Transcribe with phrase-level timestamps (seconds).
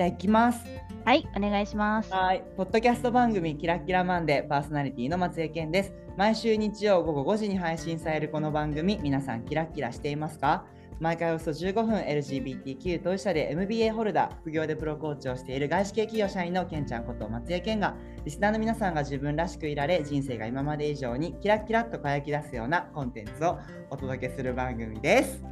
[0.00, 0.64] じゃあ行きます。
[1.04, 2.10] はい、お願いします。
[2.10, 5.92] はい、ポッドキャスト番組キラキラマンデーパーソナリティの松江健です。
[6.16, 10.64] 毎週日曜午後5時に配信されるこの番組、皆さんキラキラしていますか？
[11.00, 17.94] 毎回およそ15分 LGBTQ 当事者で MBA ホルダー、副業でプロコーチをしている外資系企業社員のケンちゃんこと松江健が、
[18.24, 23.58] リスナーの皆さんが自分らしくいられ、人生が今まで以上にキラキラと輝き出すようなコンテンツを
[23.90, 25.44] お届けする番組です。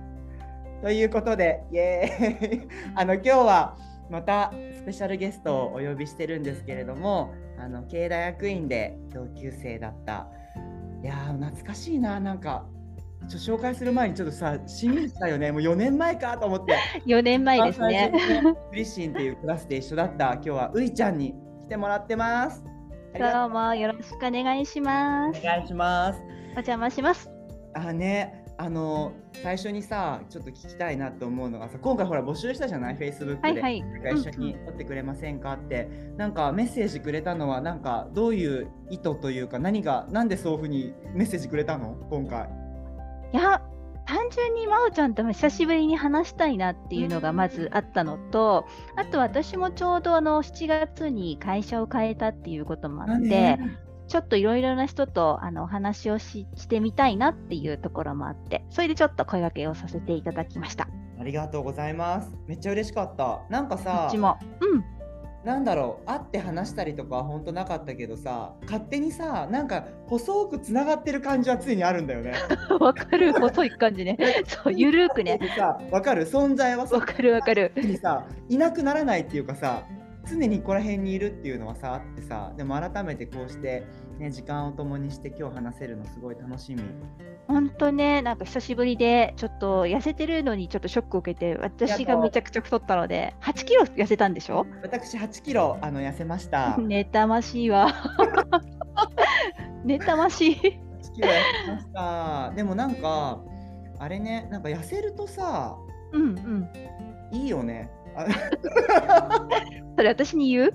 [0.81, 3.77] ということで、イエーイ あの今日は
[4.11, 10.29] またスペシャルゲストをお呼びしてるんですけれども、あの経営大学院で同級生だった。
[11.03, 12.67] いやー懐かしいな、なんか。
[13.29, 15.53] ちょ紹介する前にちょっとさ、しんみりしたよね。
[15.53, 16.77] もう4年前かと思って。
[17.07, 18.13] 4年前ですね。
[18.71, 20.35] クリシンっていうクラスで一緒だった。
[20.35, 22.63] 今日はういちゃんに来てもらってます。
[23.19, 25.39] どうもよろしくお願いします。
[25.39, 26.23] うお願いします。
[26.51, 27.31] お邪魔します。
[27.75, 33.49] あね、あの最初にさ、ちょっと聞きたいなと思うのがさ、今回ほら募集したじゃない、Facebook で。
[33.49, 33.85] はいはい。
[34.17, 41.95] 一緒に撮ってくれませんかって、なんかメッセージくれたのはなんかどういう意図というか何がなんでそういうふうにメッセージくれたの？
[42.11, 42.49] 今回。
[43.33, 43.63] いや、
[44.07, 48.67] 単純に真央ちゃんとも久しぶりに話したいなっていうのがまずあったのと、
[48.97, 60.89] あと私もちょうどあの7月に会社を変えたっていうこともあって、ねちょっといろいろな人とあのお話をししてみたいなっていうところもあって、それでちょっと声掛けをさせていただきました。
[61.21, 62.31] ありがとうございます。
[62.47, 63.43] めっちゃ嬉しかった。
[63.51, 64.39] なんかこさっち、も。
[64.61, 64.99] うん。
[65.45, 72.35] なんだろう、会って話したりとかは本当なかったけどさ、勝手にさ、なんか細くつながってる感じはついにあるんだよね。
[72.81, 74.17] わかる、細い感じね。
[74.47, 75.39] そう、ゆるーくね。
[75.91, 77.73] わかる存在はさわ、かるわかる。
[77.77, 79.85] 常にさ、いなくならないっていうかさ、
[80.29, 83.87] 常にここら辺にいるっていうのはさ、あってさ、でも改めてこうして、
[84.19, 86.83] ね、時間を共にして今日話せるのすごい楽しみ。
[87.47, 94.67] 本当ね、なんか久しぶりで、ちょっと痩せてるのにちょっとショックを受けて、私がめちゃくちゃ太ったので、8キロ痩せたんでしょ？
[94.83, 96.77] 私8キロあの痩せました。
[96.79, 97.89] 8妬ましいわ。
[99.87, 100.55] 妬ましい。
[101.19, 101.33] キロ痩
[101.67, 102.53] せました。
[102.55, 103.41] でもなんか、
[103.99, 105.77] あれね、なんか痩せるとさ、
[106.13, 106.69] うんうん。
[107.33, 107.91] いいよね。
[108.19, 108.27] あ
[109.97, 110.73] それ私に言う？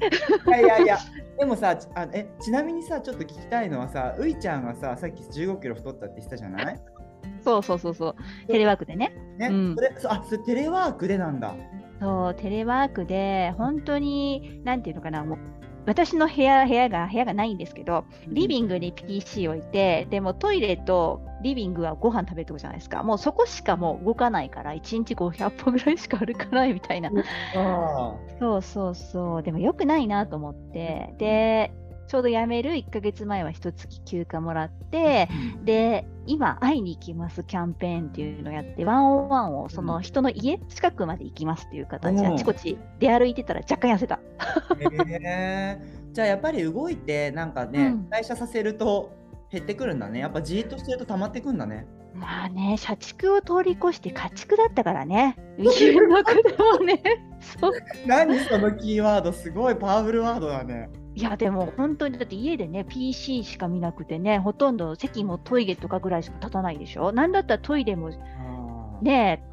[0.47, 0.97] いやいやいや、
[1.39, 6.79] でもさ、ちあえちなみにさ、ちょっと聞きたいのはさ、ういちゃんがさ、さっき15キロ太ったって言ってたじゃない？
[7.43, 8.47] そうそうそうそう。
[8.47, 9.13] テレワークでね。
[9.37, 11.53] ね、うんそれそあそれテレワークでなんだ。
[12.01, 15.39] そう、テレワークで、本当に、なんていうのかな、もう、
[15.85, 23.03] 私の部屋、部屋が、部屋がないんですけど、リビングに PC 置いて、でもトイレとリビングはご飯食べるとこじゃないですか。
[23.03, 27.11] もうそこしかもう動かないから、1日500歩ぐらいしか歩かないみたいな。
[27.55, 29.43] あそうそうそう。
[29.43, 31.73] でも良くないなと思って、で、
[32.07, 35.29] ちょうど辞める1ヶ月前は一月休暇もらって、
[35.63, 44.19] で、今、会いに行きますキャンペーンっていうのをやって、ワンオンワンをその人の家近くまで行きますっていう形で、うんあちこち出歩いてたら若干痩せた。
[44.69, 49.11] ーへーじゃあやっぱり動いてなんかね、うん代謝させると
[49.51, 50.19] 減ってくるんだね。
[50.19, 51.87] やっぱじーっとしてると溜まってくんだね。
[52.13, 55.35] まあね、社畜を通り越して家畜だったからね。
[55.57, 57.01] 家の中でもね。
[57.39, 57.71] そう
[58.05, 60.89] 何そのキーワードすごいパワフルワードだね。
[61.15, 67.11] いやでも本当にだって家でね PC しか見なくてねほとんど席もトイレとかぐらいしか立たないでしょ？
[67.11, 68.09] なんだったらトイレも
[69.01, 69.43] ね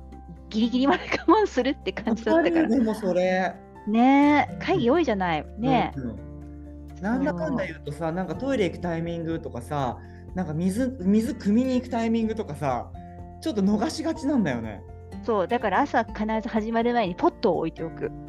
[0.49, 2.69] ギリギリまで我慢するって感じだったから。
[2.69, 3.55] でもそれ。
[3.87, 5.47] ね会議多いじゃない。
[5.59, 5.93] ね。
[5.97, 6.17] うん。
[7.01, 9.99] なんだかんだ言うとさなんかトイレ行くタイミングとかさ
[10.35, 12.91] なんか水水汲みに行くタイミングとかさ
[13.43, 14.83] ちょっと逃しがちなんだよね。
[15.25, 18.11] そうだから朝必ず始まる前にポットを置いておく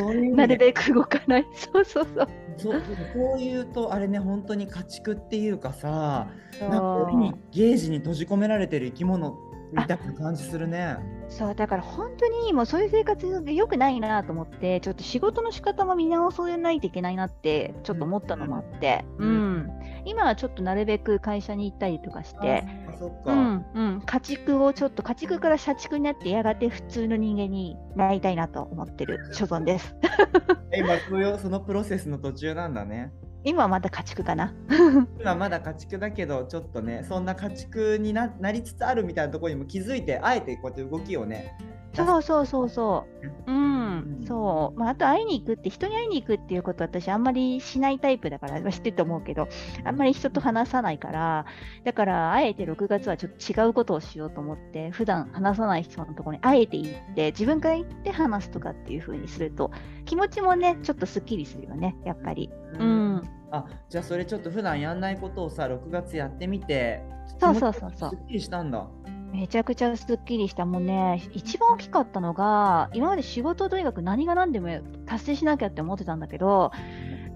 [0.00, 2.82] そういう意なるべく動かないそうそうそうそう
[3.14, 6.28] こういうとあれね本当に家畜っていうかさ
[6.60, 6.70] なん
[7.06, 9.38] かにゲージに閉じ込められてる生き物
[9.72, 10.96] みたいな感じするね。
[11.28, 23.32] そうだから本当にもうそういう生活が良くないなと思ってちょっと仕事の仕方も見直さないといけないなってちょっと思ったのもあって、ううんん今はちょっとなるべく会社に行ったりとかして、あそっか。
[23.32, 29.94] うんうん、家畜をちょっと家畜から社畜になってやがて普通の人間になりたいなと思ってる所存です。
[30.74, 33.12] 今そのプロセスの途中なんだね。
[33.42, 34.52] 今はまだ家畜かな。
[35.18, 41.56] 今まだ家畜だけどちょっとねそんな家畜にななりつつあるみたいなところにも気づいてあえてこうやって動きをね
[41.94, 43.19] そうそうそうそう。
[43.46, 44.78] うん、うんそう。
[44.78, 49.48] まあ、あと会いに行くって、人に会いに行くっていうこと私あんまりしないタイプだから、まあ知ってると思うけど、
[49.84, 51.46] あんまり人と話さないから、
[51.84, 59.70] だから、あえて6月はちょっと違うことをしようと思って、普段話さない人のところにあえて行って、自分から行って話すとかっていう風にすると、
[60.04, 62.50] 気持ちもね、ちょっとスッキリするよね、やっぱり。
[62.78, 63.22] うん。
[63.52, 67.02] あじゃあそれちょっと普段やんないことをさ6月やってみて
[67.40, 68.88] そうそうそうそうすっきりしたんだ
[69.32, 70.64] めちゃくちゃすっきりした。
[70.64, 74.68] もうね、一番大きかったのが、今まで仕事とにかく何が何でも
[75.06, 76.72] 達成しなきゃって思ってたんだけど、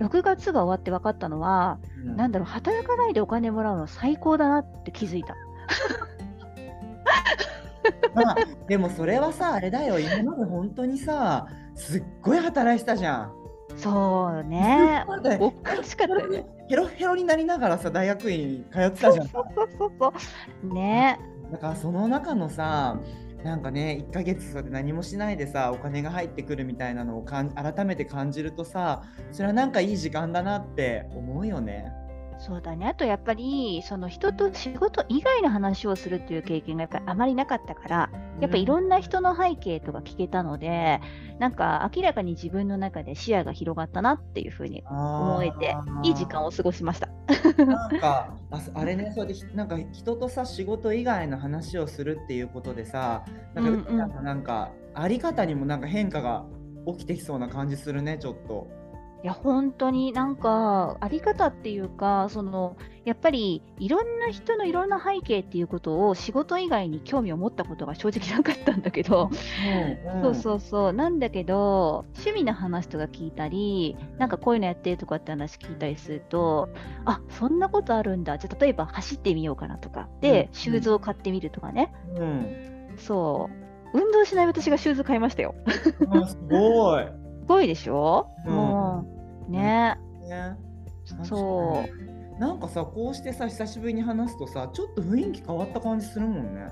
[0.00, 5.36] 6月が終わって分かったのは、うんなんだろう、働かないでお金もらうの最高だなって気づいた。
[8.14, 8.36] まあ、
[8.68, 13.32] でもそれはさあれだよ今まで本当にさすっごい働いてたじゃん。
[13.76, 15.04] そうね。
[15.40, 16.46] おかしかったよね。
[16.68, 19.28] ヘロヘロになりながらさ大学院通ってたじゃん。
[19.28, 20.12] そうそうそうそ
[20.64, 20.74] う。
[20.74, 21.18] ね
[21.50, 23.00] だからその中のさ
[23.44, 29.02] なんかね1ヶ月それで何もしないでさお金が入ってくるみたいなのをかん改めて感じるとさ
[29.32, 31.92] それはなんかいい時間だなって思うよね。
[32.46, 32.86] そうだね。
[32.86, 41.00] あとやっぱり、その人と仕事以外の話をするっていう経験がやっぱりあまりなかったから、やっぱいろんな人の背景とか聞けたので、
[41.38, 47.08] なんか明らかに自分の中で視野が広がったなっていうふうに思えて、いい時間を過ごしました。
[47.64, 53.24] なんか ああれねそれでひなんか人とさ仕事以外の話をするっていうことでさ
[53.54, 56.44] なんか,、うんうんなんかあり方にもなんか変化が
[56.86, 58.83] 起きてきそうな感じするねちょっと。
[59.24, 62.76] いや、本当になんか、あり方っていうか、その、
[63.06, 69.30] やっぱりいろんな人のいろんな背景っていうことを仕事以外に興味を持ったことが正直なかったんだけど、
[70.20, 76.68] そうそうそう、なんだけど、趣味の話とか聞いたり、なんかこういうのやってるとかって話聞いたりすると、
[77.06, 82.22] あそんなことあるんだ、じゃあ例えば走ってみようかなとか、で、うんシューズを買ってみるとかね、うん。
[82.22, 82.98] うん。
[82.98, 83.48] そ
[83.94, 85.54] う、運動しない私がシューズ買いましたよ。
[86.10, 87.23] あすごい。
[87.44, 89.04] すごいでしょ、うんも
[89.48, 89.98] う、ね、
[90.28, 90.56] ね、
[91.24, 91.84] そ
[92.38, 92.40] う。
[92.40, 96.68] なんかさこうしてさ久しぶりに話すとさちょっと雰囲気変わった感じするもんね。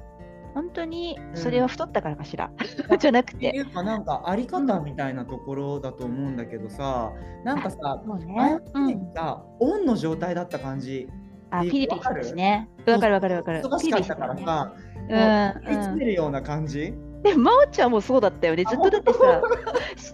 [0.55, 1.19] 本当に？
[1.19, 2.51] うんそれは太ったからかしら、
[2.99, 3.51] じゃなくて。
[3.55, 7.13] いうかなんかあり方みたいなところだと思うんだけどさ、
[7.45, 8.61] なんかさそう前ね。
[8.75, 9.13] うん。
[9.61, 11.09] オンの状態だった感じ
[11.51, 12.69] あ、ピリピリですね。
[12.87, 13.61] わかるわかるわかる。
[13.61, 14.73] 忙しかったからさ、ピリピリも
[15.03, 17.12] うん、追い詰めるような感じ、うん。
[17.23, 18.65] でも、真央ちゃんもそうだったよね。
[18.65, 19.19] ずっとだってさ、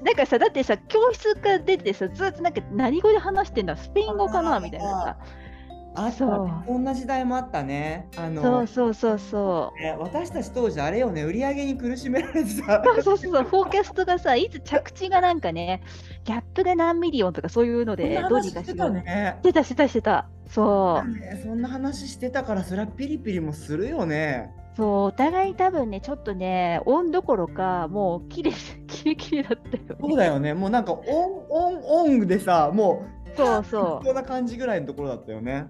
[0.04, 4.60] なんかさ、だってさ、教室から出てさ、ずっとなんか何語で話してんだ、スペイン語かな？
[4.60, 5.16] みたいなさ。
[5.94, 8.06] あそうそうそんな時代もあったね。
[8.16, 13.02] あのそうそうそうそね私たち当時あれよね売り上げに苦しめられてさう。
[13.02, 15.82] そうそうそう、 forecast がさ、いつ着地がなんかね、
[16.24, 18.90] ギャップが何 million とかそういうのでどうに話してた。
[18.90, 20.28] ねしてたしてたしてた。
[20.46, 21.08] そう。
[21.18, 24.52] ねそんな話してたからそりゃピリピリもするよね。
[24.78, 28.52] そう、お互い多分ね、ちょっとね、オンどころか、もうキレ、
[28.86, 29.96] キレキレだったよね。
[30.00, 31.02] そうだよねもうなんかオン
[31.50, 33.02] オンオンでさも
[33.34, 35.66] うそうそうこんな感じぐらいのところだったよね。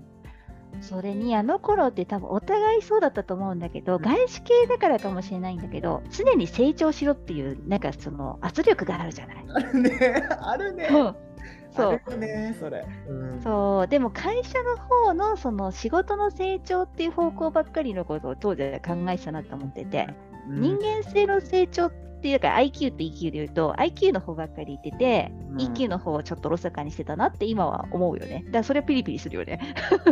[0.82, 9.44] それにあの頃って多分お互いそうだったと思うんだけど、外資系だからかもしれないんだけど、常に成長しろっていう、なんかその圧力があるじゃない。
[9.54, 10.88] あるねあるね。
[10.90, 11.27] うん
[11.78, 12.84] そうねそれ。
[13.08, 21.92] うんそうでも会社の方のその仕事の成長っていう方向ばっかりのことを当時は考えてたなと思ってて、うん人間性の成長っ
[22.22, 28.42] ていうか IQ と EQ で言うと IQ の方ばっかり言ってて、うん EQ の方をちょっとおろそかにしてたなって今は思うよね。
[28.46, 29.60] だからそれはピリピリするよね。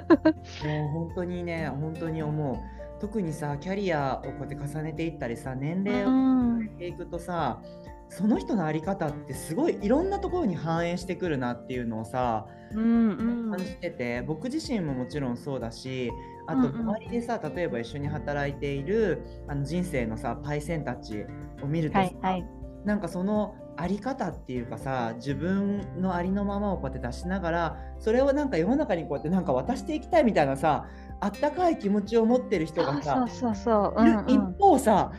[0.65, 2.57] もう本当にね本当に思う。
[3.01, 7.61] 特にさキャリアをこうやって重ねていったりさ年齢を重ねていくとさ、
[8.09, 13.13] その人の在り方ってすごいいろんなところに反映してくるなっていうのをさうんう
[13.49, 16.11] ん感じてて、僕自身ももちろんそうだし
[16.47, 21.25] あとうんうん周りでさ、例えば一緒に働いているあの人生のさパイセンたち
[21.63, 22.47] を見るとさ、はいはい。
[22.85, 30.87] なんかそのあり方っていうかさ自分のありのままをこうやって出しながらそれをなんか世の中にこうやってなんか渡していきたいみたいなさ
[31.21, 34.07] あったかい気持ちを持ってる人がさそうそうそう。
[34.07, 35.13] いうる一んうん方さ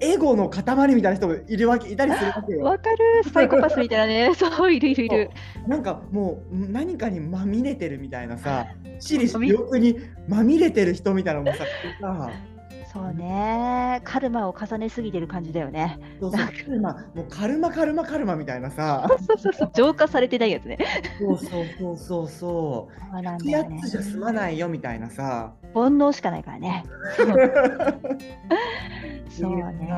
[0.00, 2.64] エゴの塊みたいな人がいるわけいたりするわけよ。
[2.64, 4.30] わかる サイコパスみたいなね。
[4.36, 5.30] そう、いるいるいる。
[5.66, 8.66] なんかもう何かにまみれてるみたいなさ
[9.00, 9.98] 私利私欲に
[10.28, 11.64] まみれてる人みたいなのもさ
[12.00, 12.30] さ
[12.92, 14.00] そうね。
[14.04, 15.98] カルマを重ねすぎてる感じだよね。
[16.20, 19.70] そうそうカルマもうカルマカルマカルマみたいなさそうそうそう。
[19.74, 20.78] 浄化されてないやつね。
[21.18, 22.88] そうそうそうそうそうそ
[23.18, 23.80] うなんだね。
[23.82, 25.52] つじゃ済まないよみたいなさ。
[25.76, 26.84] 煩悩しかないからね。
[29.28, 29.92] そうね。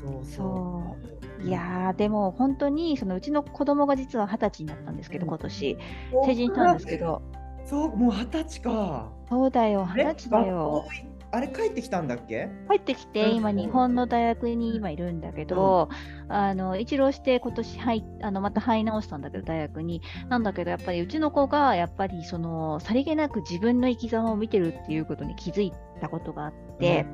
[0.00, 0.96] そうそそ
[1.40, 1.46] う。
[1.46, 5.78] いやーでも本当にそのうちの子供が実は二十歳になったんですけど今年
[6.12, 6.26] う。
[6.26, 7.22] 成人したんですけど
[7.64, 9.10] そう、もう二十歳か。
[9.28, 10.84] そうだよ二十歳だよ。
[10.86, 12.50] 学校いあれ帰ってきたんだっけ？
[12.70, 15.88] 帰ってきて、うん今、日本の大学に今いるんだけど、
[16.28, 17.78] あの一浪して、今年
[18.22, 20.02] あのまた入り直したんだけど、大学に。
[20.28, 27.06] なんだけど、やっぱりうちの子が、やっぱりそのさりげなく自分の生き様を見てるっていうことに気づいたことがあって、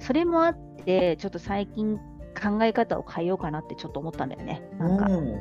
[0.00, 1.98] それもあって、ちょっと最近、
[2.40, 4.62] 考え方を変えようかなってちょっと思ったんだよね。
[4.78, 5.40] なんか、うん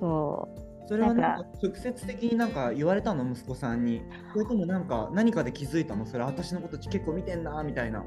[0.00, 0.65] そう。
[0.86, 4.02] それはなんか直接的になんか言われたの息子さんに。
[4.32, 6.06] それともなんか何かで気づいたの？
[6.06, 8.04] それ私のこと結構見てんなみたいな。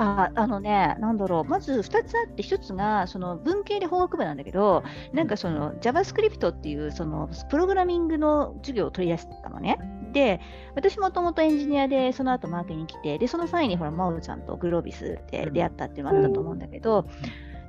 [0.00, 9.76] ああのね、なんだろう、まず2つあって、1つがその文系で法学部なんだけど、なんかその JavaScript っていうそのプログラミングの授業を取り出したのね。
[10.12, 10.40] で、
[10.76, 17.06] 私もともとエンジニアで、その後マーケに来て、で、その際にほら、マウちゃんとグロービスで出会ったっていうのがあったと思うんだけど、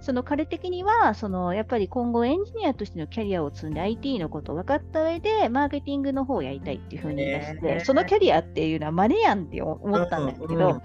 [0.01, 10.81] その彼的には、そのやっぱり今後エンジニアとしてのキャリアを積んで IT のことを分かった上で、マーケティングの方をやりたいっていうふうに言い出して、えー、そのキャリアっていうのはマネやんって思ったんだけど、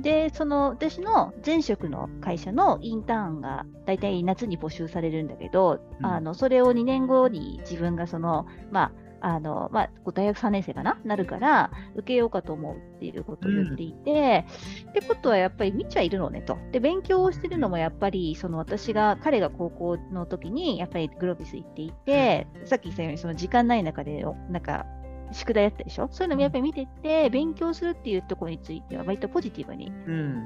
[0.00, 8.92] で、その私の前職の会社のインターンが大体夏に募集されるんだけど、うん、あのそれを2年後に自分がその、まあ、
[9.24, 10.98] あの、まあ、大学3年生かな？
[11.02, 14.44] なるから、受けようかと思うっていうことを言っていて、
[14.84, 16.58] うん、ってことはやっぱり見ちゃいるのねと。
[16.72, 24.84] で、勉強をしてるのもやっぱり、その私が、彼が高校の時に、やっぱりグロービス行っていて、うん、さっき言ったように、その時間ない中で、なんか、
[25.32, 26.08] 宿題やったでしょ？
[26.10, 29.90] そういうのもやっぱり見てて、勉強するっていうところについては割とポジティブに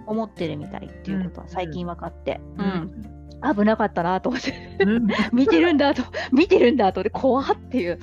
[0.07, 2.65] 思ってるみたいっていうことは最近分かって、うん、
[3.43, 4.55] うん、危なかったなと思って。
[5.35, 7.99] 見てるんだと、見てるんだと、で、怖っていう。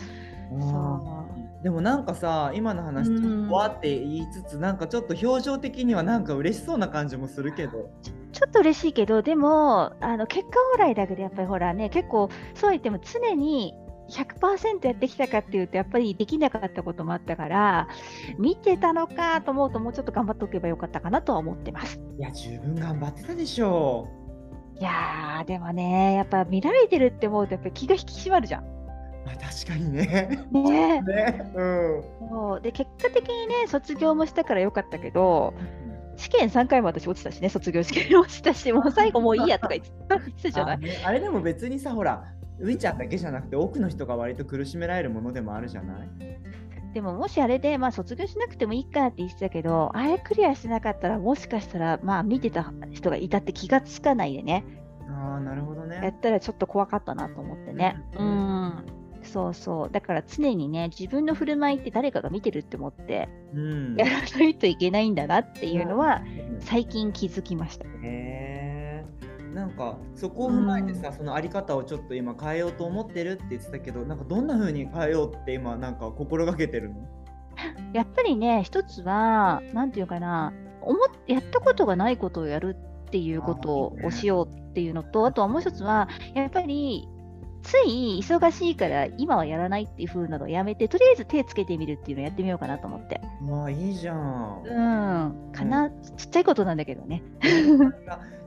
[1.63, 3.09] でもなんかさ今の話
[3.49, 7.89] わって言いつつ、なんかちょっと表情的にはなんか嬉しそうな感じもするけど。
[8.31, 13.73] ちょっと嬉しいけどでもあの結果オーライだけどやっぱりほらね結構そう言っても常に
[14.09, 17.87] 100%やってきたかっていうとやっぱりできなかったこともあったから
[18.37, 21.99] 見てたのかと思うともうちょっと頑張っておけばよかったかなとは思ってます。
[22.19, 24.07] いや十分頑張ってたでしょ
[24.75, 24.79] う。
[24.79, 28.75] いやーでもねやっぱ見られてるって思うとやっぱ気が引き締まるじゃん
[29.25, 30.46] まあ、確かにね。
[30.51, 31.01] ね。
[31.03, 32.62] ね、うん、そう。
[32.62, 35.53] で結果的にね卒業もしたからよかったけど、
[36.17, 39.91] 試験3回も私落ちたしね卒業試験落ちたし もう最後もういいやとか言って
[40.44, 40.79] たじゃない？
[41.05, 42.24] あ、れでも別にさほら
[42.60, 46.08] ういちゃんだけじゃなくて多くの人が割と苦しめられるものでもあるじゃない？
[46.94, 54.63] でももしあれで、まあ、卒業しなくてもいいかって言ってたけどあれクリアしなかったらもしかしたらまあ見てた人がいたって気がつかないでね。
[55.10, 56.00] ああなるほどね。
[56.01, 58.01] やったらちょっと怖かったなと思ってね。
[58.17, 58.29] うん、う
[58.70, 58.86] ん
[59.25, 59.91] そうそう。
[59.91, 66.22] だから常にね、自分の振る舞いって誰かが見てるって思って、うん、やらないといけないんだなっていうのは、
[66.60, 67.86] 最近気づきました。
[68.03, 68.46] へ
[69.55, 76.96] なんかそこを踏まえてさ、うん、そのあり方をちょっと今変えようと思ってるって言ってたけどなんかどんな風に変えようって今なんか心がけてるの？
[77.94, 82.75] やっぱりね一つは何て言うかな思やったことがないことをやる
[83.08, 87.08] っていうことをしようっていうのとあとはもう一つはやっぱり
[87.65, 93.19] つい忙しいから今はやらないっていう風なのをやめてとりあえず手つけてみるっていうのをやってみようかなと思って。
[93.41, 94.62] まあいいじゃん。
[94.63, 95.51] うん。
[95.51, 97.24] かな、うん、ちっちゃいことなんだけどね。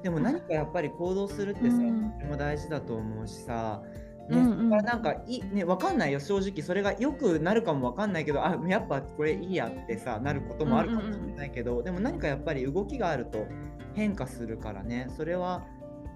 [0.03, 3.83] でも何かやっぱり行動するってさ、うん、それも大事だと思うしさ
[4.29, 13.47] ね、うんうん、からなんかいね分かんないよ正直それがよくなるかも分かんないけどあやっぱこれいいやってさなることもあるかもしれないけど、うんうんうん、でも何かやっぱり動きがあると
[13.95, 15.09] 変化するからね。
[15.17, 15.65] それは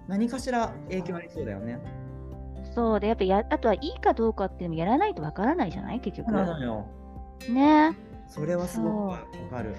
[0.07, 1.79] 何かしら影響ありそうだよね。
[2.73, 5.99] そうで、やっぱや、あとはいいかどうかっていうのやらないとわからないじゃない？
[5.99, 6.31] 結局。
[6.31, 6.85] なのよ。
[7.49, 7.95] ね。
[8.27, 9.19] それはすごくわ
[9.51, 9.75] かる。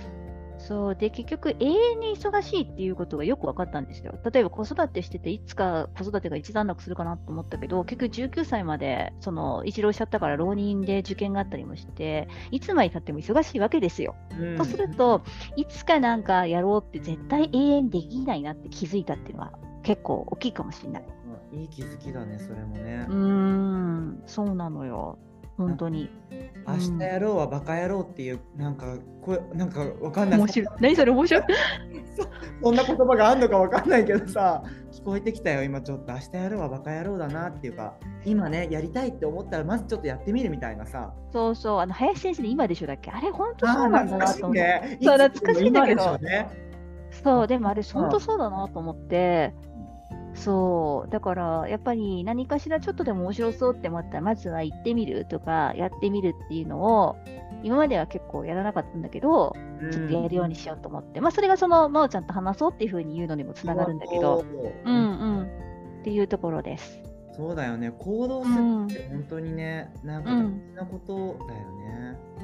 [0.56, 4.14] そうで結局、永遠に忙しいっていうことがよく分かったんですよ。
[4.32, 14.14] 例えば子育てしてて、いつか子育てが一段落するかなと思ったけど、結局19歳までその一浪しちゃったから浪人で受験があったりもして、いつまでたっても忙しいわけですよ。
[14.38, 15.22] うん、とすると、
[15.56, 21.04] いつかなんかやろうって絶対永遠できないなって気づいたっていうのは結構大きいかもしれない。
[21.54, 23.06] いい気づきだね、それもね。
[23.08, 25.18] うん、そうなのよ。
[25.56, 26.10] 本当に。
[26.66, 30.38] 明日やろうはバカ野郎っていう、なんか、こなんかわかんない。
[30.40, 30.76] 面白い。
[30.80, 31.44] 何それ面白い？
[32.62, 36.12] そんな言葉があるのかわかんないけどさ、聞こえてきたよ、今ちょっと。
[36.12, 37.94] 明日やろうはバカ野郎だなっていうか、
[38.24, 41.12] 今ね、やりたいって思ったら、まずちょっとやってみるみたいなさ。
[41.32, 43.12] そうそう、あの林先生の今でしょだっけ？
[43.12, 44.60] あれ、本当そうなんだなと思って。
[44.60, 46.18] ね、そう、懐かしいんだけど。
[46.18, 46.48] ね、
[47.12, 49.54] そう、でもあれ、本当そうだなと思って。
[50.34, 57.16] そう、だからやっぱり何かしらちょっとでも面白そうって思ったら、まずは行ってみるとか、やってみるっていうのを、
[57.62, 59.54] 今までは結構やらなかったんだけど、
[59.92, 64.44] ちょっとやるようにしようと思って、まあ、それがその、真央ちゃんと話そうっていうふうに言うのにもつながるんだけど、
[64.84, 65.42] うんうん、
[66.00, 67.00] っていうところです。
[67.36, 70.24] そうだよね、行動するって本当にね、うん、なん。
[70.24, 71.14] か大事なこと
[71.46, 72.18] だよね。
[72.38, 72.43] うん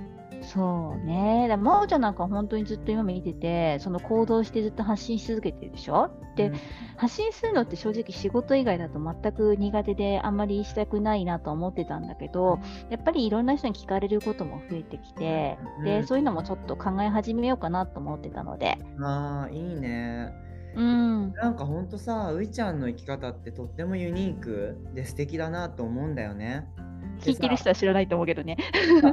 [0.53, 1.47] そうね。
[1.49, 6.11] だ真央ちゃんなんか本当にずっと今見てて、その行動してずっと発信し続けてるでしょ？
[6.35, 6.55] で、うん、
[6.97, 12.59] 発信するのって正直仕事以外だと全く苦手であんまりしたくないなと思ってたんだけど、
[12.91, 18.77] やっぱりいろんな人に聞かれることも増えてきて、うん、で、そういうのもちょっと考え始めようかなと思ってたので。
[19.01, 20.35] ああ、いいね。
[20.75, 26.69] うん、なんかほんとさ、ういちゃんの生き方ってとってもユニークで素敵だなと思うんだよね。
[27.21, 28.57] 聞いてる人は知らないと思うけどね。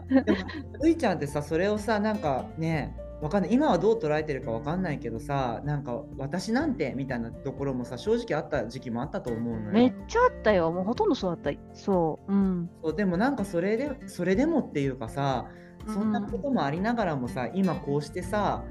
[0.10, 0.42] でも
[0.82, 9.72] ういちゃんってさそれをさなんかねわかんない今はどう捉えてるかわかんないけどさなんか私なんてみたいなところもさ正直あった時期もあったと思うのよ。
[9.72, 10.72] めっちゃあったよ。
[10.72, 11.60] もうほとんどそうだった。
[11.74, 12.32] そう。
[12.32, 12.70] うん。
[12.84, 15.48] そうでもなんかそれでそれでもっていうかさ
[15.88, 18.64] そんなこともありながらもさ今こうしてさ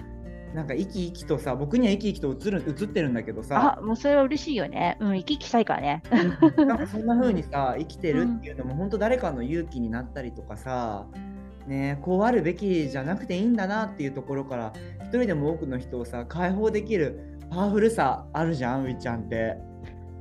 [0.56, 4.96] なんか生き生きとさ僕には生き生きと映る映ってるんだけどさあ、もうそれは嬉しいよね。
[5.00, 6.02] うん、生き生きしたいからね。
[6.56, 11.04] なんかそんな風にさ生きてるっていうのも本当誰かの勇気になったりとかさ
[11.66, 14.72] ねこうあるべきじゃなくていいんだなっていうところから
[15.02, 19.58] 一人でも多くの人をさ解放できるパワフルさあるじゃんういちゃんって。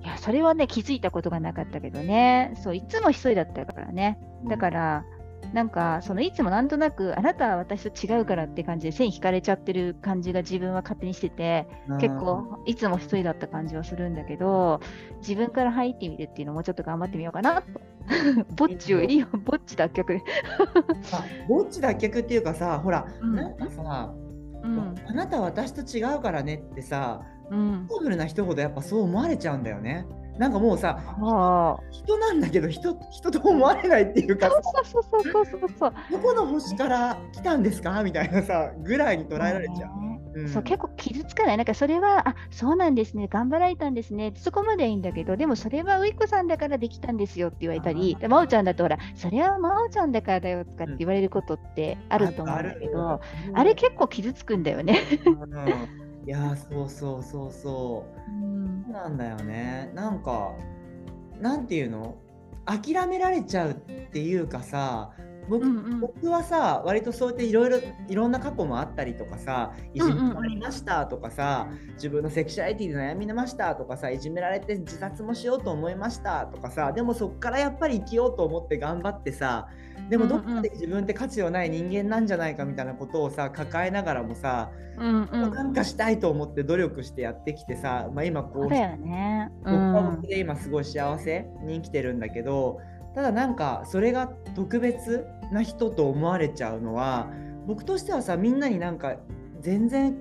[0.03, 2.53] いや、それはね、気づいたことがなかったけどね。
[2.61, 4.19] そう、いつも一人だったからね。
[4.47, 5.05] だから、
[5.53, 14.81] なんか、そのいつもなんとなく、あなたは私と違うからって感じで線引かれちゃってる感じが自分は勝手にしてて、うん結構いつも一人だった感じはするんだけど、
[15.19, 17.81] 自分から入ってみるっていうのもうちょっと頑張ってみようかなと。
[18.55, 20.19] ぼっちをいいよ、ぼっち脱却
[21.47, 24.13] ぼっち脱却っていうかさほら、うんなんかさ、
[24.63, 24.95] うん。
[25.07, 27.85] あなたは私と違うからねってさうん。
[27.87, 30.05] パワフルな人ほどやっぱそう思われちゃうんだよね。
[30.37, 31.83] なんかもうさああ。
[31.91, 35.93] 人なんだけど人人と思われないっていうかさそうそうそうそうそうそう。
[36.11, 38.03] どこの星から来たんですか？
[38.03, 40.01] みたいなさぐらいに捉えられちゃう。
[40.01, 40.21] ね。
[40.35, 40.49] うん。
[40.49, 53.21] そう結構傷つかない、なんかそれは、あそうなんですね、頑張られたんですね、そこまではいいんだけど、でもそれはういこさんだからできたんですよって言われたり、で真央ちゃんだとほら、それは真央ちゃんだからだよとかって言われることってあると思うんだけど、
[53.53, 54.99] あれ結構傷つくんだよね。
[56.25, 58.31] うんいやーそうそうそうそう。
[58.31, 58.83] うん。
[58.85, 59.91] そうなんだよね。
[59.93, 60.53] なんか
[61.39, 62.17] なんていうの？
[62.65, 65.11] 諦められちゃうっていうかさ
[65.47, 65.99] 僕,、うんうん。
[65.99, 67.77] 僕はさ割とそうやっていろいろ
[68.07, 79.67] いろんな過去もあったりとかさいじめられましたとかさ、自分のセクシュアリティで悩みましたとかさいじめられて自殺もしようと思いましたとかさでもそっからやっぱり生きようと思って頑張ってさ
[80.09, 89.51] でもどっかで自分って価値のない人間なんじゃないかみたいなことをさ抱えながらもさ、うんうん、なんかしたいと思って努力してやってきてさ、まあ、今こそううだよね。
[89.63, 92.79] う僕はん僕で今すごい幸せに生きてるんだけど
[93.15, 97.29] ただなんかそれが特別な人と思われちゃうのは
[97.65, 99.15] 僕としてはさみんなになんか
[99.61, 100.17] 全然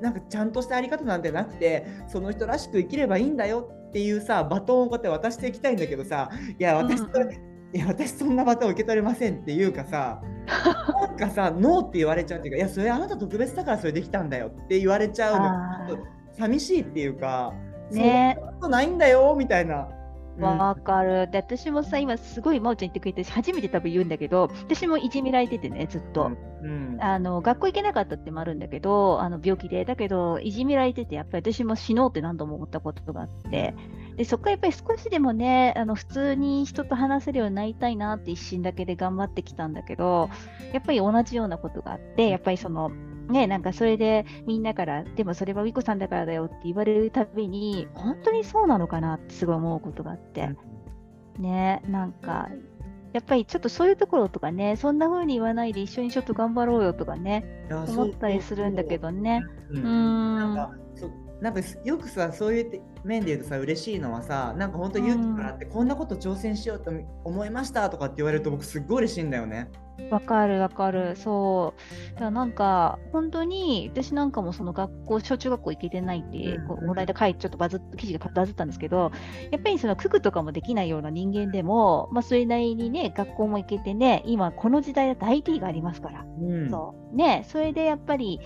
[0.00, 7.45] なんかちゃんとしたあり方なんてなくてその人らしく生きればいいんだよっていうさバトンをこうやって渡していきたいんだけどさいや私それ、うん
[7.76, 10.22] いや私そんなバトン受け取れませんっていうかさ
[11.00, 16.16] なんかさノーって言われちゃうっていうかいやそれあなた特別だからそれできたんだよって言われちゃうの。
[16.36, 17.54] 寂しいっていうか、
[17.90, 18.36] ね。
[18.38, 19.88] そんなことないんだよみたいな。
[20.38, 21.30] わかる。
[21.30, 26.30] で、私もさ、今すごい真央ちゃん言ってくれて、初めて多分言うんだけど、私もいじめられててね、ずっと。
[26.62, 26.98] うん。
[27.00, 33.74] あの学校行けなかったってもあるんだけど、あの病気で、だけど、いじめられてて、やっぱり私も死のうって何度も思ったことがあって、
[34.16, 40.30] でそこからやっぱり少しでもね、あの普通に人と話せるようになりたいなって一心だけで頑張ってきたんだけど、
[40.72, 42.90] やっぱり同じようなことがあって、やっぱりその、
[43.28, 50.50] ね、なんかそれでみんなから、でもそれはウィコさんだからだよって言われるたびに、本当にそうなのかなってすごい思うことがあって。
[51.38, 52.48] ねなんか
[53.12, 59.42] やっぱりちょっとそういうところとかねそんな風に言わないで一緒にちょっと頑張ろうよとかね思ったりするんだけどね。
[59.68, 66.90] そうそうんなんんかそなんかよくさそういう面で言うとさ嬉しいのはさなんか本当勇気もらってこんなこと挑戦しようと
[67.24, 69.70] 思いましたとかって言われると僕すっごい嬉しいんだよね。
[70.10, 71.16] わかるわかる。
[71.16, 72.14] そう。
[72.14, 79.10] だからなんか本当に私なんかもその学校小中学校行けてないって、うんこの間書いてちょっとバズっ記事がバズったんですけど
[79.50, 86.24] やっぱりその九九とかもできないような人間でも、まあ、それなりにね学校も行けてね今この時代だと IT がありますから。
[86.40, 86.70] うん。
[86.70, 87.16] そう。
[87.16, 88.40] ね、それでやっぱり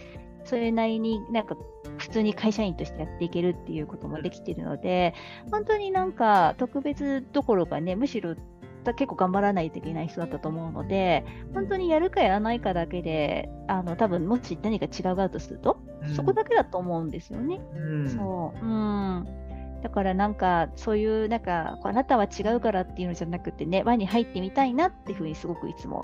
[0.45, 1.57] それなりになんか
[2.01, 5.15] 普通に会社員としてやっていけるっていうこともできているので、
[5.51, 8.37] 本当になんか特別どころかね、むしろ
[8.85, 15.79] 結構頑張らないといけない人だったと思うので、本当にやるかやらないかだけで、あの多分もし何か違うがあるとすると、
[16.17, 17.61] そこだけだと思うんですよね。
[17.77, 18.65] うんそう。
[18.65, 19.27] うん。
[19.83, 26.03] だからなんかそういうなんかこうあなたは違うからっていうのじゃなくてね輪に入ってみたいなっていうふうにすごくいつも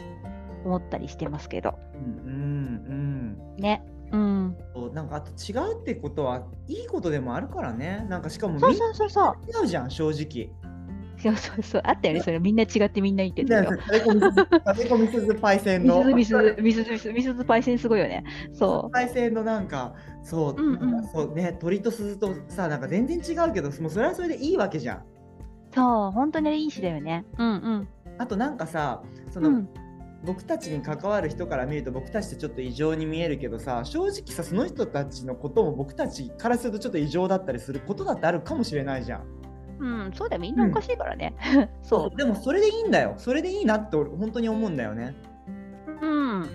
[0.65, 3.83] 思ったりしてますけどうんうんね。
[3.87, 3.96] うん。
[3.96, 9.63] そうなんかあと違うってことはいいことでもあるからねなんかしかもそうみんなそうそうそう。
[9.63, 10.51] 違うじゃん正直。
[11.19, 11.83] そうそうそう。
[11.85, 12.21] あったよね。
[12.21, 13.81] それみんな違ってみんないいって言ってたよ。
[15.41, 16.05] パイセンみの。
[16.15, 18.23] みすずみすずみすずパイセンすごいよね。
[18.53, 24.99] そパイセンのなんかそう,、うんうんそうね鳥と鈴とさなんか全然違うけどもうそれはそれでいいわけじゃん。
[24.99, 25.03] う。
[25.75, 26.11] そう。
[26.11, 27.25] 本当にいい詩だよね。
[27.39, 27.89] うんうん。
[28.19, 29.69] あとなんかさその、うん
[30.27, 39.27] 僕たちに関わる人から見ると僕たちってちょっと異常に見えるけどさ正直さその人たちのことも僕たちからするとちょっと異常だったりすることだってあるかもしれないじゃん。
[39.79, 40.43] うん、そうだよ。
[40.43, 41.35] みんなおかしいからね。
[41.83, 42.17] そう。
[42.17, 45.15] でもそれでいいんだよそれでいいなって俺本当に思うんだよね。
[46.03, 46.51] うん。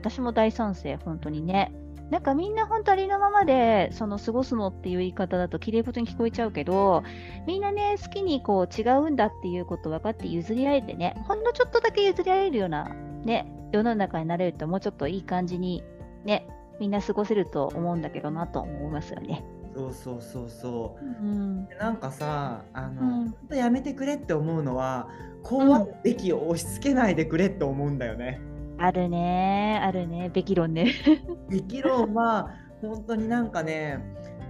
[0.00, 1.72] 私も大賛成、本当にね。
[2.12, 7.02] なんかみんな本当ありのままでその過ごすのっていう言い方だと綺麗事に聞こえちゃうけど
[7.46, 12.84] みんなね好きにこう違うんだっていうこと分かって譲り合えてねほんのちょっとだけ譲り合えるような
[13.24, 15.82] ね世の中になれるともうちょっといい感じに
[16.26, 16.46] ね
[16.78, 19.42] みんな過ごせると思うんだけどなと思いますよね。
[19.74, 21.04] そうそうそうそう。
[21.06, 25.08] うん、なんかさあの、うん、やめてくれって思うのは
[25.42, 28.42] こうあるべきを押し付けないでくれって思うんだよね。
[28.78, 29.80] あるね。
[29.82, 30.30] あるね。
[30.32, 30.92] べき論ね。
[31.50, 34.00] べき論は本当になんかね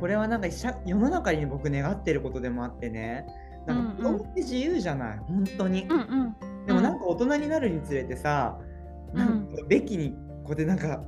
[0.01, 0.49] これはなんか
[0.87, 3.27] 世の中に僕願ってることでもあってね。
[3.67, 8.59] なんか子供って自由じゃない、うんうん、本当に、うんうん、でもなんか大人になるにつれてさ、
[9.13, 10.11] うん、なんかべきに
[10.43, 11.05] こうやってなんか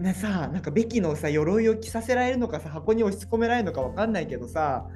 [0.00, 4.86] ねさなんかべきのさ鎧を着させられるのかさ箱に押し込められるのか分かんないけどさ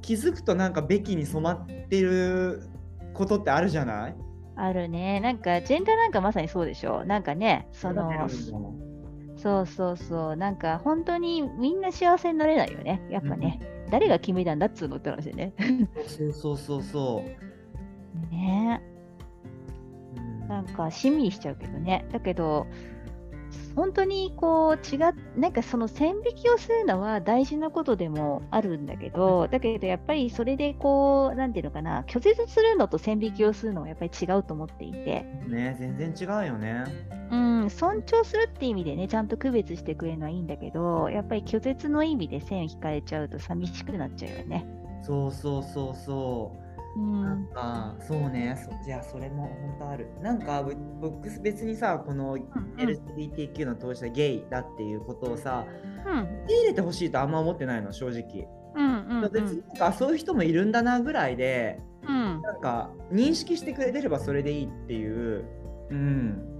[0.00, 2.62] 気づくとなんかべきに染まってる
[3.12, 4.16] ことってあるじゃない？
[4.56, 5.20] あるね。
[5.20, 7.04] なんか、ジェンダーなんかまさにそうでしょ。
[7.04, 8.10] なんかね、その、
[9.36, 10.36] そうそうそう。
[10.36, 13.02] なんか、本当にみんな幸せになれないよね。
[13.10, 13.60] やっぱね。
[13.86, 15.54] うん、誰が決めたんだっつうのって話でね。
[16.06, 18.30] そうそうそうそう。
[18.30, 18.80] ね
[20.48, 22.06] なんか、しんみりしちゃうけどね。
[22.12, 22.66] だけど、
[23.76, 24.98] 本当にこう違
[25.36, 35.24] なんかその線引きをするのは大事なことでもあるんだけどだけどやっぱりそれでこうなんていうのかな拒絶するのと線引きをするのはやっぱり違うと思っていて。
[35.48, 36.84] ね全然違うよね。
[37.30, 44.66] うん尊重するって意味でねちゃんと区別してくれるのはいいんだけどやっぱり拒絶の意味で線引かれちゃうと寂しくなっちゃうよね。
[45.02, 46.63] そうそうそうそう
[46.96, 47.46] なん。
[47.48, 48.56] かそうね。
[48.64, 50.08] そいやそれも本当ある。
[50.22, 50.64] なんか
[51.00, 52.36] 僕別にさこの
[52.76, 55.66] LGBTQ の当事者ゲイだっていうことをさ、
[56.06, 65.44] うん、受け入れてほしいとあんま思ってないの正直、うんうんうん、別になんかそういう人もいるんだなぐらいで、うん、なんか認識してくれてればそれでいいっていう。
[65.90, 66.54] うん。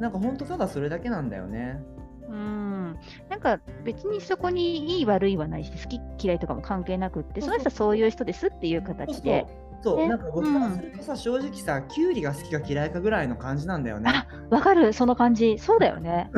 [0.00, 1.82] なんか本当ただそれだけなんだよね。
[2.28, 2.98] うん、
[3.30, 9.46] なんか別にそこにいい悪いはないし好き嫌いとかも関係なくってその人はそういう人ですっていう形で
[9.82, 14.12] そう、ね、なんか僕からするとさ、うん、正直さ、きゅうりが好きか嫌いかぐらいの感じなんだよね。
[14.50, 15.58] わかる、その感じ。
[15.58, 16.30] そうだよね。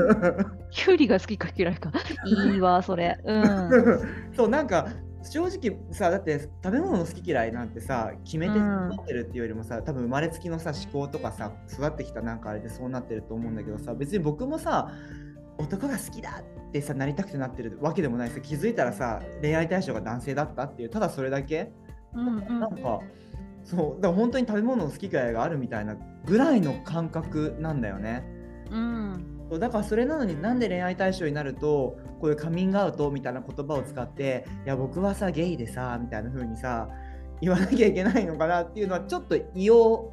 [0.70, 1.92] きゅうりが好きか嫌いか。
[2.24, 3.18] いいわ、それ。
[3.24, 3.80] うん。
[4.36, 4.88] そう、なんか、
[5.22, 14.90] 正直さだって食べ物の好き嫌いなんてさ決めて育ってるっていうよりもさ、うん、多分生まれつきのさ思考とかさ育ってきたなんかあれでそうなってると思うんだけどさ別に僕もさ
[15.58, 21.70] 男が好きだってさなりたくてなってるわけでもないさ気づいたらさ恋愛対象が男性だったっていうただそれだけ、
[22.14, 23.00] うんうん、なんか
[23.64, 28.24] そうだから本当に食べ物の好き嫌いがあるみたいなぐらいの感覚なんだよね。
[28.70, 36.88] うん、だからそれなのになんで恋愛対象になるとこういうカミングアウトみたいな言葉を使って「いや僕はさゲイでさ」みたいな風にさ
[37.40, 40.12] 言わなきゃいけないのかなっていうのはちょっと異様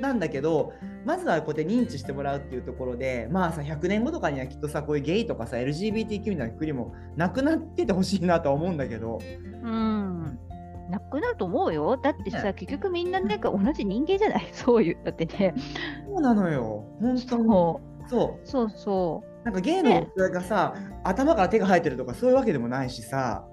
[0.00, 0.72] なんだけど
[1.04, 9.18] まずはこうやって認知してもらうっていうところでまあさ100年後とかにはきっとさこういうゲイとかさ LGBTQ みたいな国もなくなっててほしいなとは思うんだけど。
[9.62, 10.38] うん
[10.90, 11.96] なくなると思うよ。
[11.96, 14.48] だってさ、ね、結局みんななんか同じ人間じゃない？
[14.52, 14.98] そういう。
[15.04, 15.54] だってね。
[16.06, 16.84] そうなのよ。
[17.00, 18.08] 本当そう。
[18.08, 18.46] そう。
[18.46, 19.44] そうそう。
[19.44, 23.46] なんか芸のがさ、ね、頭から手が生えてるとかそういうわけでもないしさ。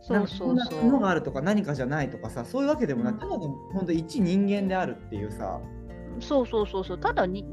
[0.00, 0.84] そうそうそう。
[0.84, 3.14] ものがあるとか何かじゃないとかさ、そういうわけでもない。
[3.14, 3.38] ただの
[3.72, 5.60] 本当一人間であるっていうさ。
[6.20, 7.44] そうそうそうそう、ただ人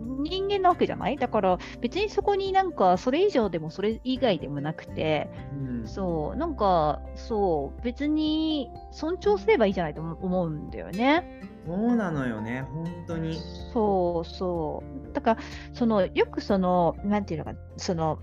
[0.47, 1.17] 間なわけじゃない？
[1.17, 11.41] だから別にそこになんかそれ以上でもそれ以外でもなくて、うん、そう、なんかそう、別に尊重すればいいじゃないと思うんだよね。
[11.65, 13.38] そうなのよね、本当に。
[13.73, 15.13] そうそう。
[15.13, 15.41] だから、
[15.73, 18.19] そのよくその、なんていうのか、その、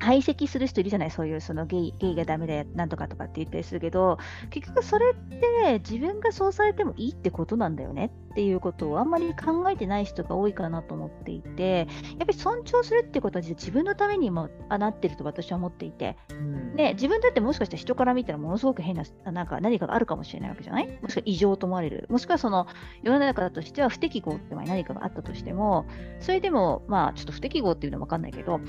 [0.00, 1.10] 排斥する人いるじゃない？
[1.10, 4.18] そういうそのゲイゲイがダメだよなんとかとかって言ったりするけど
[4.50, 20.98] 結局それって自分がそうされてもいいってことなんだよねっていうことをあんまり考えてない人が多いかなと思っていてやっぱり尊重するってことは自分のためにもなってると私は思っていて、うん、で自分だってもしかしたら人から見たらものすごく変ななんか何かがあるかもしれないわけじゃない？
[21.02, 22.06] もしくは異常と思われる。
[22.08, 22.66] もしくはその
[23.02, 25.86] 世の中としては不適合って何かがあったとしても
[26.20, 28.60] それでもまあちょっと不適合っていうのは分かんないけど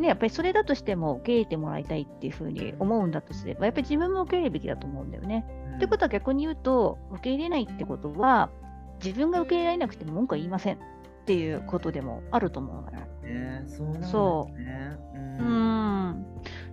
[0.00, 5.46] ね、やっぱりそれだとしても受け入れてもらいたいっていうふうに思うんだとすれば、やっぱり自分も受け入れるべきだと思うんだよね。
[5.68, 8.50] うん、ってことは逆に言うと、受け入れないってことは、
[9.04, 10.78] 自分が受け入れられなくても文句は言いませんっ
[11.26, 13.06] ていうことでもあると思うのよ。
[13.22, 14.96] ね、そうなんですね。
[15.40, 16.26] うん、ん。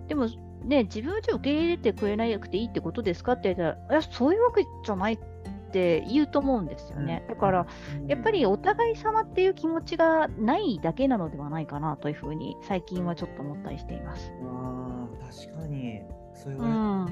[0.08, 0.26] でも、
[0.64, 5.18] ね、自分じゃ受け入れてくれなくていいってことですかって言ったら、いや、そういうわけじゃない
[5.68, 7.24] って言うと思うんですよね。
[7.28, 7.66] だから、
[8.06, 14.32] やっぱりお互い様っていう気持ちがないだけなのではないかなというふうに最近はちょっと思ったりしています。
[14.42, 15.08] あ
[15.46, 16.02] 確かに
[16.34, 17.06] そういう、うん、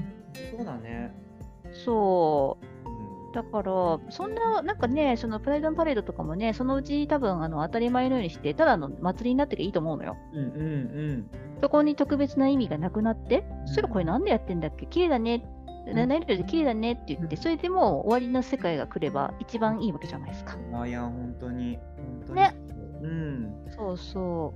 [0.57, 1.13] そうだね。
[1.85, 2.67] そう。
[3.35, 10.17] だから、そんな、なんかね、そのプライドンパレードとかもね、そのうち多分あの当たり前のようにして、ただの祭りになっていいと思うのよ。
[10.33, 10.53] うんうんう
[11.17, 11.29] ん。
[11.61, 14.87] そこに特別な意味がなくなって、そしたらこれなんでやってんだっけ？
[14.87, 15.45] 綺麗だね。
[15.93, 20.57] な何々で綺麗だねって言って、それでもう終わりの世界が来れば一番いいわけじゃないですか。
[20.73, 22.55] あいや本当に本当にね
[23.01, 24.53] うんそうそ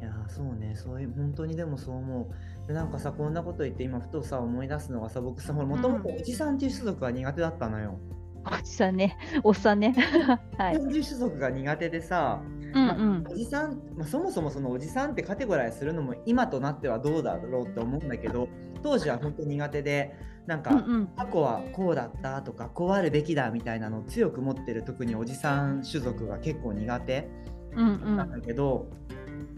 [0.00, 2.28] いやそうねそういう本当にでもそう思
[2.64, 8.14] うでなんかさこんなこと言って今ふとさ思い出すのがさ僕さもともとおじさんっていう種族が苦手だったのよ、う。
[8.46, 9.94] おじさんね、 おっさんね。
[10.58, 10.78] はい。
[10.78, 12.42] 種族が苦手でさ、
[12.74, 13.24] うんうん。
[13.30, 18.48] おじさん、まあ、そもそもそのおじさんってカテゴライズするのも今となってはどうだろうって思うんだけど
[18.84, 20.14] 当時は本当苦手で
[20.46, 21.06] なんか、うんうん。
[21.16, 27.28] 過去はこうだったとかこうあるべきだみたいなのを強く持ってる特におじさん種族が結構苦手
[27.74, 28.42] うんうなんだん。
[28.42, 28.90] けど、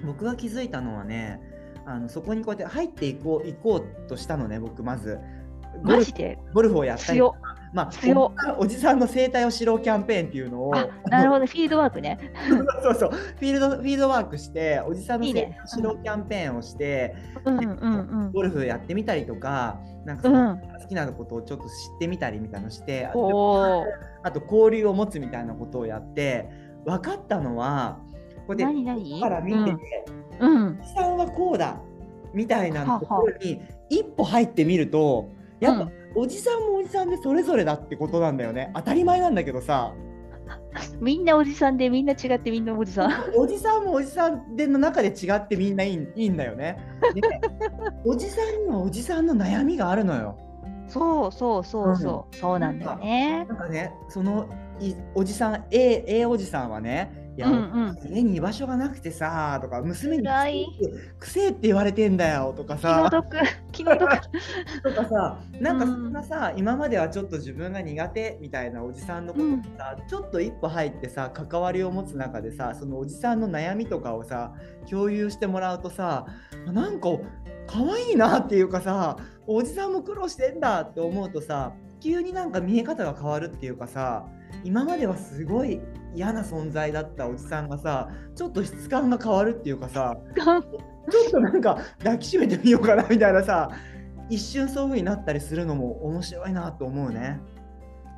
[0.07, 1.41] 僕が気づいたのはね
[1.85, 5.19] あのそこにこうやって入っていこう行こうとしたのね僕まず
[5.83, 6.39] ゴルフマジで？
[6.55, 7.21] ゴルフをやったり。
[7.77, 12.19] まあ、おじさんの生態を知ろうキャンペーンっていうのをあ、なるほど、フィールドワークね。
[12.83, 18.33] そうそうフィールドフィールドワークしておじさんの生態を知ろうキャンペーンをしてうんうんうん。
[18.33, 23.07] ゴルフやってみたりとかなんかその好きなことをちょっと知ってみたりみたいなのして。
[23.07, 26.49] あと交流を持つみたいなことをやって
[26.87, 27.99] 分かったのは
[28.47, 29.21] こうやって何何？
[29.21, 30.05] から見てて、
[30.41, 30.51] うん。
[30.51, 31.79] うんおじさんはこうだ
[32.33, 33.61] みたいなところに
[33.91, 35.29] 一歩入ってみると
[35.61, 39.93] やっぱ、うんおじさんもおじさんでそれぞれだってことなんだよね当たり前なんだけどさ
[41.01, 43.35] みんなおじさんでみんな違ってみんなおじさん。
[43.37, 46.79] おじさんもおじさんでの中で違ってみんないいいいんだよね。
[47.15, 47.21] で
[48.05, 50.37] おじさんにはおじさんの悩みがあるのよ。
[50.89, 52.37] そうそうそうそう。
[52.37, 53.47] そうなんだよね。
[53.49, 54.47] なんかねその
[54.81, 58.15] いおじさん A, A おじさんはねいや、うんうん。
[58.15, 60.25] 家に居場所がなくてさとか娘に
[61.19, 63.37] くせえって言われてんだよとか気のさ毒。
[63.73, 64.11] 気の毒。
[64.83, 74.55] とかさなんかうんそんなさ、今まではちょっと自分が苦手みたいなおじさんのことにさ、ちょっと一歩入ってさ関わりを持つ中でさそのおじさんの悩みとかをさ
[74.89, 76.27] 共有してもらうとさ
[76.67, 77.09] なんか
[77.67, 84.27] 可愛いなっていうかさおじさんも苦労してんだって思うとさ急になんか見え方が変わるっていうかさ
[84.65, 85.81] 今まではすごい
[86.17, 93.71] 嫌な存在だったおじさんがさちょっと質感が変わるっていうかさちょっとなんか抱きしめてみようかなみたいなさ
[94.29, 97.41] 一瞬そういう風になったりするのも面白いなと思うね。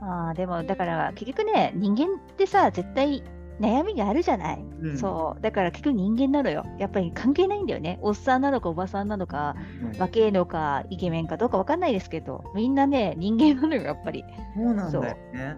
[0.01, 3.23] ああ、でもだから結局ね、人間ってさ、絶対
[3.61, 4.65] 悩みがあるじゃない。
[4.83, 5.43] うんそう。
[5.43, 6.65] だから結局人間なのよ。
[6.79, 7.99] やっぱり関係ないんだよね。
[8.01, 14.25] おっさんなのかおばさんなのか、うん若えのかイケメンかどうかわかんないですけど、みんなね、人間なのよ、やっぱり。
[14.57, 15.57] そうなんだよね。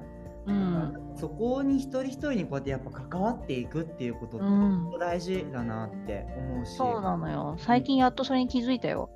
[0.50, 1.16] うん。
[1.16, 7.56] そこに一人一人にこうやってやっぱ関わっていくっていうことって大事だなって思うし、そうなのよ。
[7.58, 9.10] 最近やっとそれに気づいたよ。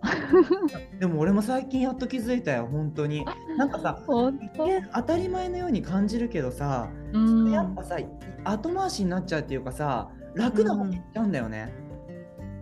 [1.01, 3.25] でも俺も最近やっと気づいたよ本当に。
[3.57, 7.51] なんかさ当たり前のように感じるけどさ、うん。
[7.51, 7.97] やっぱさ
[8.45, 11.73] 後回しになっちゃうっていうかさ楽な方に行っちゃうんだよね。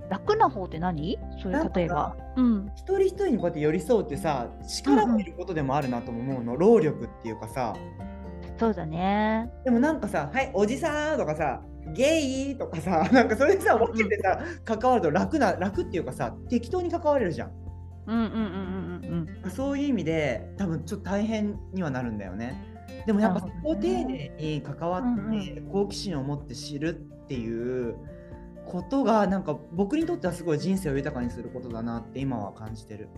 [0.08, 1.18] 楽な方って何？
[1.40, 2.14] それなんか例えば。
[2.37, 2.70] うん。
[2.76, 7.74] 一人一人にこうやって寄り添うってさ力がいることでもあるなとも思うの、労力っていうかさ
[8.62, 9.51] そうだね。
[9.64, 11.61] でもなんかさ「はいおじさん」とかさ
[11.94, 17.51] 「ゲイ」とかさ なんかそれでさ分けてさ関わると楽な楽っていうかさ適当に関われるじゃん。
[18.07, 19.51] うんうんうんうんうん。
[19.51, 22.55] そういう意味で多分ちょっと大変にはなるんだよね。
[23.05, 27.96] でもやっぱそこを丁寧に関わうんって好奇心を持って知るっていう
[28.66, 33.09] ことがなんか僕にとってはすごい人生を豊かにすることだなって今は感じてる。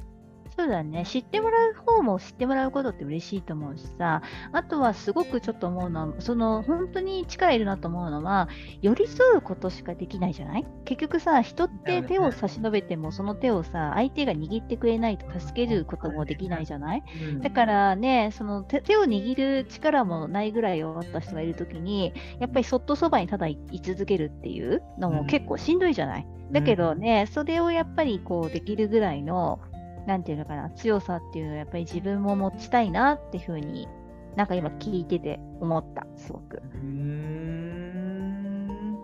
[0.56, 1.04] そうだね。
[1.04, 8.48] 知ってもらう方も知ってもらうことって嬉しいと思うしさ、あとはすごくちょっと思うのは、その本当に力いるなと思うのは、
[8.80, 10.66] 寄り添うことしかできないじゃない？
[10.84, 17.02] 結局さ、人って手を差し伸べても、その手をさ、相手が握ってくれないと助けることもできないじゃない？
[17.20, 17.40] うん。
[17.40, 26.26] だからね、その手手を握る力もないぐらい弱った人がいるときに、やっぱりそっとそばにただい居続けるっていうのも結構しんどいじゃない？
[26.52, 29.58] だけどね、それをやっぱりこうできるぐらいの、
[30.06, 33.88] なんていうのかな、強さっていうのをやっぱり自分も持ちたいなっていうふうに、
[34.36, 36.62] なんか今聞いてて思った、すごく。
[36.74, 38.98] うーん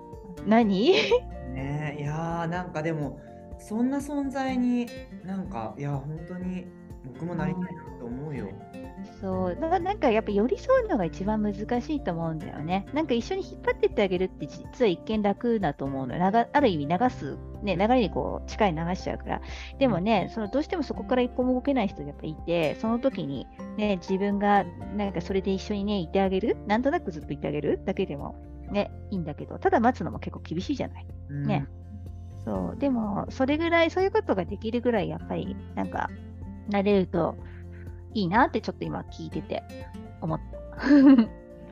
[0.46, 0.92] 何？
[1.54, 3.20] ねえいやーなんかでも
[3.58, 4.86] そんな存在に
[5.24, 6.66] なんかいや本当に
[7.04, 8.48] 僕もなりたいなと思うよ。
[9.20, 12.86] そうななんかやっぱ寄り添うのが一番難しいと思うんだよね。
[12.92, 16.16] なんか一緒に引っ張ってってあげるって実は一見楽だと思うの。
[16.16, 19.40] 流ある意味流す、ね、流れにこう力に流しちゃうから。
[19.78, 24.64] でもね、そのどうしてもそこから一歩も動けない人がやっぱいて、その時に、ね、自分が
[24.96, 28.36] なんかそれで一緒にね、いてあげる、なんとなくずっといてあげるだけでも
[28.70, 31.06] ね、いいんだけど、ただ待つのも結構厳しいじゃない？
[31.30, 31.66] うんね
[32.44, 36.08] そう、でも、それぐらい、そういうことができるぐらい、やっぱり、なんか、
[36.70, 37.36] なれると
[38.14, 39.62] いいなって、ちょっと今聞いてて
[40.20, 40.40] 思っ
[40.79, 40.87] た。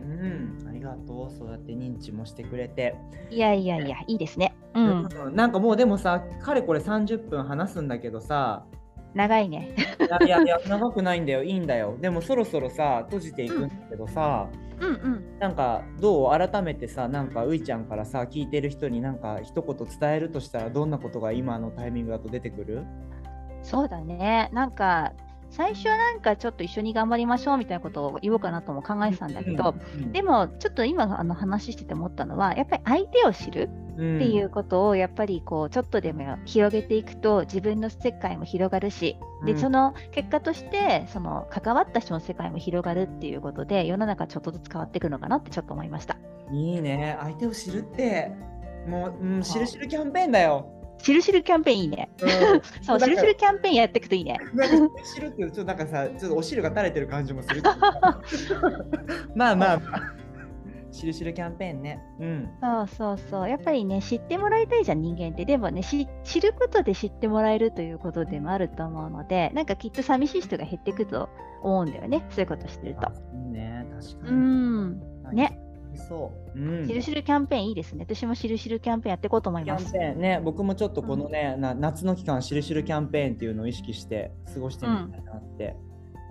[0.00, 2.94] うん、ありがとうそうやって認知もしてくれて。
[3.30, 4.54] いやいやいや、いいですね。
[4.74, 8.64] ううん、うんなんかもうでもさかれこれ30分話すんだけどさ
[9.14, 9.74] 長いね。
[10.24, 14.46] いやいや 長くないんだよいいんだよでもそろそろさ閉じていくんだけどさ、
[14.78, 15.38] うんうん。
[15.40, 16.30] なんかどう？
[16.30, 22.84] 改めてさなんかういちゃんからさ聞いてる人になんか一言伝えるとしたらどんなことが今のタイミングだと出てくる？
[23.62, 24.50] そうだね。
[24.52, 25.12] なんか、
[25.50, 30.12] 最初はなんかちょっと一緒に頑張りましょうみたいなことを言おうかなとも考えてたんだけど、うん。
[30.12, 39.58] でもちょっと今あの話してて思ったのは、やっぱり相手を知るうんっていうことをやっぱりこうちょっとでも広げていくと自分の世界も広がるし、でうん。
[39.58, 46.16] その結果としてその関わった人の世界も広がるっていうことで世の中ちょっとずつ変わっていくのかなってちょっと思いました。
[46.52, 47.16] いいね。
[47.20, 48.30] 相手を知るって
[48.86, 50.77] もう、うん、知る知るキャンペーンだよ。
[50.98, 52.10] しるしるキャンペーンいいね。
[52.20, 52.28] うん
[52.82, 54.36] そう、しるしるキャンペーンやっていくといいね。
[54.54, 57.62] なんか知るってちょっとなんかさちょっとお汁が垂れてる感じもする
[59.34, 60.18] まあまあまあ
[60.90, 63.48] 知る知るキャンペーンねうんそうそうそう。
[63.48, 65.44] やっぱりね、知ってもらいたいじゃん、人間って。
[65.44, 71.28] でもね、し知ることで知ってもらえるということでもあると思うので、なんかきっと寂しい人が減っていくと
[71.62, 72.24] 思うんだよね。
[72.30, 73.10] そういうことしてると
[73.50, 75.00] ね確かうにん。
[75.32, 75.60] ね。
[75.98, 78.06] そう、うん、しるしるキャンペーンいいですね。
[78.08, 79.92] 私もしるしるキャンペーンやっていこうと思いキャンます。
[79.92, 85.76] ペーンね、僕もちょっとこのね、な夏の期間、しるしるキャンペーンっていうのを意識して過ごしてみたいなって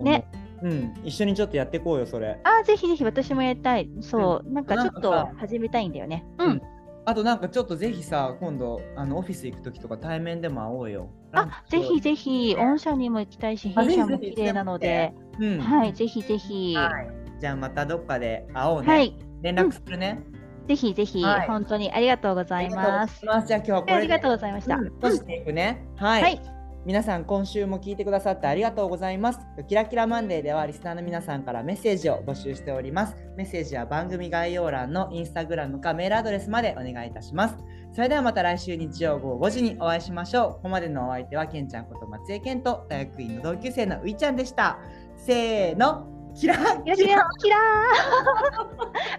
[0.00, 0.04] う。
[0.04, 0.28] ね
[0.60, 2.40] うん、一緒にちょっとやっていこうよ、それ。
[2.42, 3.88] あー、ぜひぜひ私もやりたい。
[4.00, 6.26] そう、なんかちょっと始めたいんだよね。
[6.38, 6.62] ううんん。
[7.04, 11.10] あとなんかちょっとぜひさ、今度あのオフィス行くときとか対面でも会おうよ。
[11.32, 16.74] あ、ぜひぜひ、御社にも行きたいし、あ弊社も綺麗なので、うん、はい、ぜひぜひ。
[16.74, 18.88] はいじゃあまたどっかで会おうね。
[18.88, 20.20] はい、連絡するね。
[20.66, 23.24] ぜひぜひ、はい本当にありがとうございます。
[23.24, 23.48] ます。
[23.48, 24.76] じゃあ今日はこれでありがとうございました。
[24.76, 25.86] うん閉じていくね。
[25.96, 26.22] はい。
[26.22, 29.40] はい皆さん今週も聞いてくださってありがとうございます。
[29.68, 33.16] キラキラマンデーではリスナーの皆さんからメッセージを募集しております。
[33.36, 37.56] メッセージは番組概要欄のインスタグラムかメールアドレスまでお願いいたします。
[37.92, 40.52] それではまた来週日曜午後5時にお会いしましょう。
[40.52, 44.78] ここまでのお相手はけんちゃんこと松江健と大学院の同級生のういちゃんでした。
[45.16, 46.06] せーの、
[46.38, 47.60] キラキラキラキラー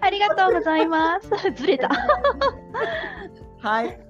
[0.00, 1.28] ありがとうございます。
[1.54, 1.90] ずれた。
[3.60, 4.09] はい。